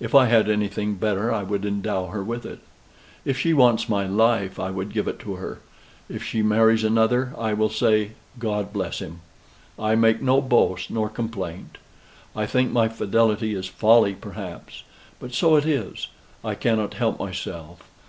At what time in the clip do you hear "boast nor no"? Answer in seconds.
10.42-11.12